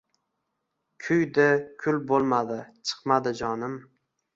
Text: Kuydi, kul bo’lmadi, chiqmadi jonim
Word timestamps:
Kuydi, 1.03 1.47
kul 1.85 2.03
bo’lmadi, 2.13 2.61
chiqmadi 2.89 3.41
jonim 3.45 3.83